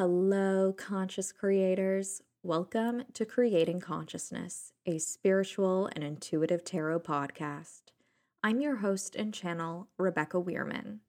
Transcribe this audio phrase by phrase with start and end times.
[0.00, 2.22] Hello, conscious creators.
[2.44, 7.80] Welcome to Creating Consciousness, a spiritual and intuitive tarot podcast.
[8.40, 11.00] I'm your host and channel, Rebecca Weirman.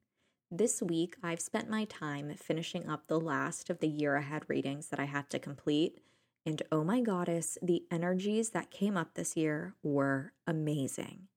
[0.50, 4.88] This week, I've spent my time finishing up the last of the year ahead readings
[4.88, 6.00] that I had to complete.
[6.44, 11.28] And oh my goddess, the energies that came up this year were amazing.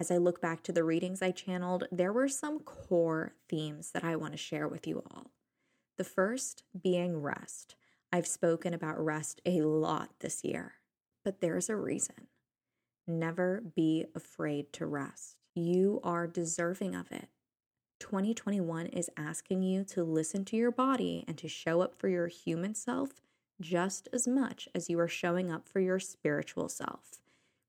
[0.00, 4.04] As I look back to the readings I channeled, there were some core themes that
[4.04, 5.33] I want to share with you all.
[5.96, 7.76] The first being rest.
[8.12, 10.74] I've spoken about rest a lot this year,
[11.24, 12.28] but there's a reason.
[13.06, 15.36] Never be afraid to rest.
[15.54, 17.28] You are deserving of it.
[18.00, 22.26] 2021 is asking you to listen to your body and to show up for your
[22.26, 23.22] human self
[23.60, 27.20] just as much as you are showing up for your spiritual self.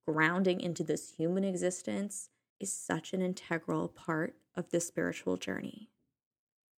[0.07, 2.29] Grounding into this human existence
[2.59, 5.89] is such an integral part of the spiritual journey.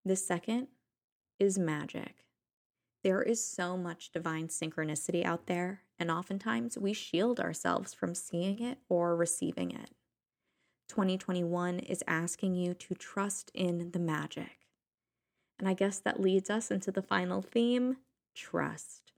[0.04, 0.68] The second
[1.38, 2.24] is magic.
[3.04, 8.60] There is so much divine synchronicity out there, and oftentimes we shield ourselves from seeing
[8.60, 9.90] it or receiving it.
[10.88, 14.66] 2021 is asking you to trust in the magic.
[15.58, 17.98] And I guess that leads us into the final theme
[18.34, 19.12] trust.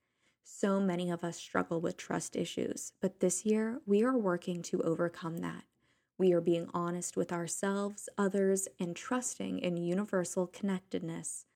[0.44, 4.82] So many of us struggle with trust issues, but this year we are working to
[4.82, 5.64] overcome that.
[6.18, 11.46] We are being honest with ourselves, others, and trusting in universal connectedness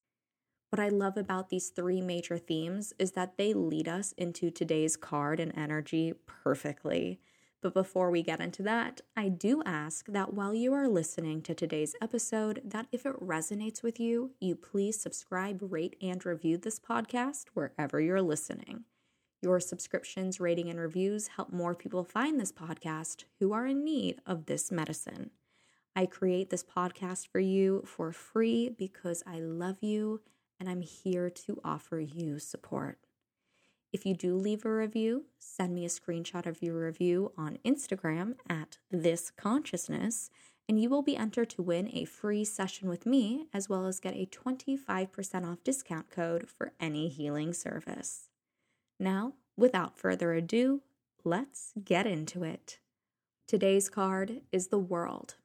[0.74, 4.96] what I love about these three major themes is that they lead us into today's
[4.96, 7.20] card and energy perfectly.
[7.62, 11.54] But before we get into that, I do ask that while you are listening to
[11.54, 16.80] today's episode, that if it resonates with you, you please subscribe, rate, and review this
[16.80, 18.82] podcast wherever you're listening.
[19.42, 24.18] Your subscriptions, rating, and reviews help more people find this podcast who are in need
[24.26, 25.30] of this medicine.
[25.94, 30.20] I create this podcast for you for free because I love you
[30.58, 32.98] and I'm here to offer you support.
[33.92, 38.34] If you do leave a review, send me a screenshot of your review on Instagram
[38.48, 40.30] at this consciousness,
[40.68, 44.00] and you will be entered to win a free session with me, as well as
[44.00, 48.30] get a 25% off discount code for any healing service.
[48.98, 50.82] Now, without further ado,
[51.22, 52.78] let's get into it.
[53.46, 55.36] Today's card is the world,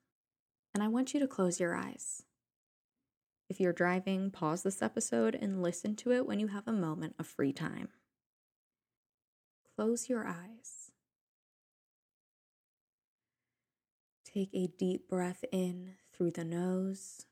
[0.74, 2.24] and I want you to close your eyes.
[3.50, 7.16] If you're driving, pause this episode and listen to it when you have a moment
[7.18, 7.90] of free time.
[9.76, 10.92] Close your eyes.
[14.24, 17.26] Take a deep breath in through the nose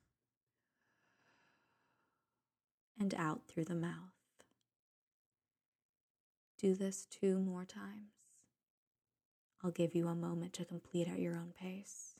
[3.00, 3.94] and out through the mouth.
[6.58, 8.14] Do this two more times.
[9.64, 12.17] I'll give you a moment to complete at your own pace.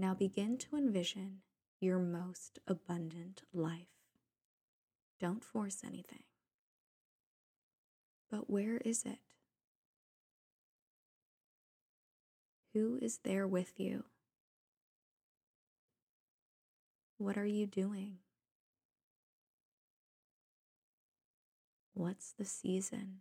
[0.00, 1.42] Now begin to envision
[1.78, 3.98] your most abundant life.
[5.20, 6.22] Don't force anything.
[8.30, 9.18] But where is it?
[12.72, 14.04] Who is there with you?
[17.18, 18.20] What are you doing?
[21.92, 23.18] What's the season?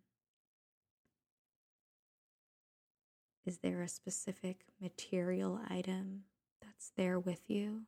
[3.46, 6.22] Is there a specific material item
[6.62, 7.84] that's there with you.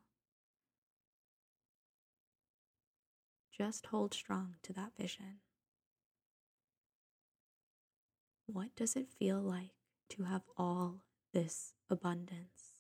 [3.56, 5.40] Just hold strong to that vision.
[8.48, 9.72] What does it feel like
[10.10, 11.04] to have all
[11.34, 12.76] this abundance?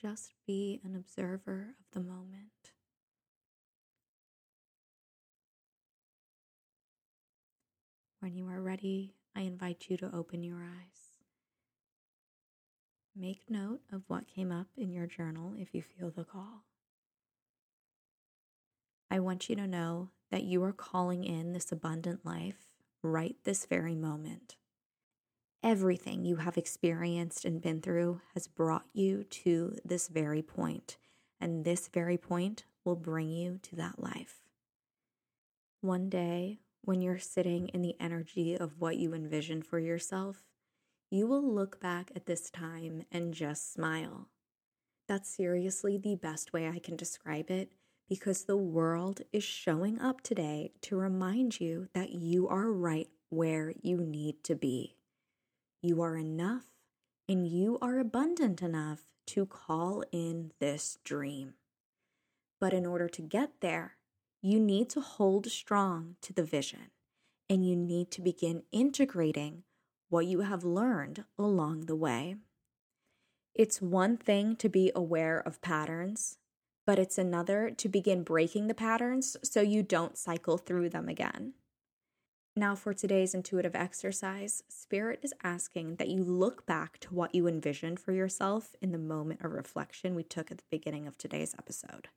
[0.00, 2.72] Just be an observer of the moment.
[8.20, 11.07] When you are ready, I invite you to open your eyes.
[13.20, 16.62] Make note of what came up in your journal if you feel the call.
[19.10, 22.68] I want you to know that you are calling in this abundant life
[23.02, 24.54] right this very moment.
[25.64, 30.96] Everything you have experienced and been through has brought you to this very point,
[31.40, 34.44] and this very point will bring you to that life.
[35.80, 40.44] One day, when you're sitting in the energy of what you envision for yourself,
[41.10, 44.28] you will look back at this time and just smile.
[45.06, 47.72] That's seriously the best way I can describe it
[48.08, 53.72] because the world is showing up today to remind you that you are right where
[53.80, 54.96] you need to be.
[55.82, 56.64] You are enough
[57.28, 61.54] and you are abundant enough to call in this dream.
[62.60, 63.96] But in order to get there,
[64.42, 66.90] you need to hold strong to the vision
[67.48, 69.64] and you need to begin integrating
[70.08, 72.36] what you have learned along the way.
[73.54, 76.38] It's one thing to be aware of patterns,
[76.86, 81.54] but it's another to begin breaking the patterns so you don't cycle through them again.
[82.56, 87.46] Now, for today's intuitive exercise, Spirit is asking that you look back to what you
[87.46, 91.54] envisioned for yourself in the moment of reflection we took at the beginning of today's
[91.56, 92.08] episode.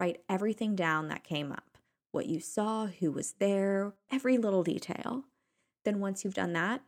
[0.00, 1.78] Write everything down that came up
[2.12, 5.24] what you saw, who was there, every little detail.
[5.84, 6.82] Then, once you've done that,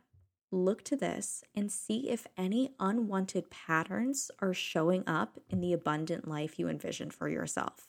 [0.55, 6.27] look to this and see if any unwanted patterns are showing up in the abundant
[6.27, 7.87] life you envisioned for yourself.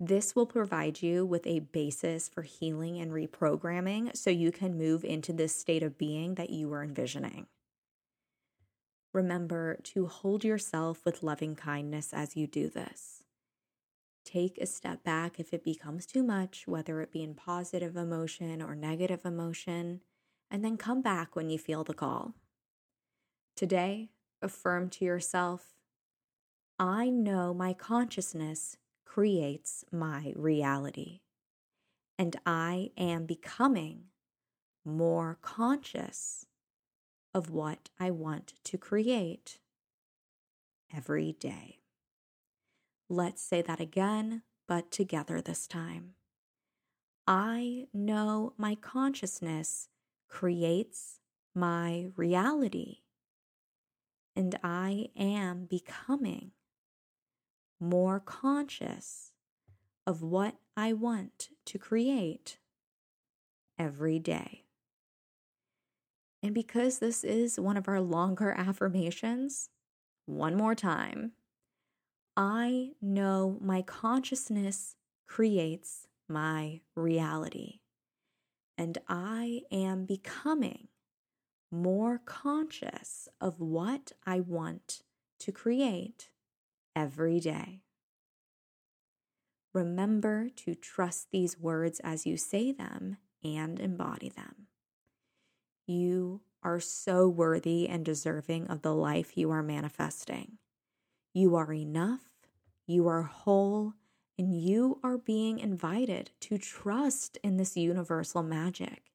[0.00, 5.04] This will provide you with a basis for healing and reprogramming so you can move
[5.04, 7.46] into this state of being that you were envisioning.
[9.12, 13.22] Remember to hold yourself with loving kindness as you do this.
[14.24, 18.62] Take a step back if it becomes too much, whether it be in positive emotion
[18.62, 20.00] or negative emotion
[20.52, 22.34] and then come back when you feel the call.
[23.56, 24.10] Today,
[24.42, 25.74] affirm to yourself
[26.78, 28.76] I know my consciousness
[29.06, 31.20] creates my reality,
[32.18, 34.04] and I am becoming
[34.84, 36.44] more conscious
[37.32, 39.58] of what I want to create
[40.94, 41.78] every day.
[43.08, 46.14] Let's say that again, but together this time.
[47.26, 49.88] I know my consciousness
[50.32, 51.18] creates
[51.54, 53.00] my reality.
[54.34, 56.52] And I am becoming
[57.78, 59.32] more conscious
[60.06, 62.56] of what I want to create
[63.78, 64.64] every day.
[66.42, 69.68] And because this is one of our longer affirmations,
[70.24, 71.32] one more time,
[72.38, 74.96] I know my consciousness
[75.26, 77.81] creates my reality
[78.82, 80.88] and I am becoming
[81.70, 85.02] more conscious of what I want
[85.38, 86.30] to create
[86.96, 87.82] every day.
[89.72, 94.66] Remember to trust these words as you say them and embody them.
[95.86, 100.58] You are so worthy and deserving of the life you are manifesting.
[101.32, 102.24] You are enough,
[102.88, 103.94] you are whole,
[104.42, 109.12] and you are being invited to trust in this universal magic.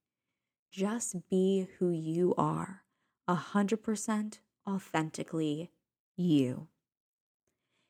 [0.71, 2.83] Just be who you are,
[3.27, 5.69] 100% authentically
[6.15, 6.69] you.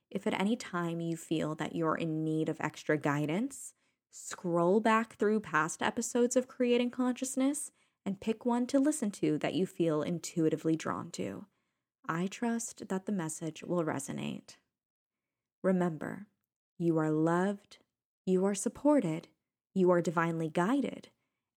[0.10, 3.76] If at any time you feel that you're in need of extra guidance,
[4.10, 7.72] scroll back through past episodes of Creating Consciousness
[8.04, 11.46] and pick one to listen to that you feel intuitively drawn to.
[12.10, 14.56] I trust that the message will resonate.
[15.62, 16.26] Remember,
[16.78, 17.78] you are loved,
[18.26, 19.28] you are supported,
[19.74, 21.10] you are divinely guided,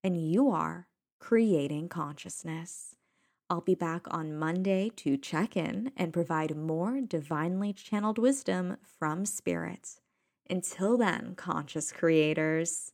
[0.02, 0.86] and you are
[1.18, 2.96] creating consciousness.
[3.48, 9.26] I'll be back on Monday to check in and provide more divinely channeled wisdom from
[9.26, 10.00] spirits.
[10.48, 12.92] Until then, conscious creators.